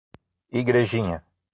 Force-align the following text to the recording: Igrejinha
Igrejinha 0.59 1.17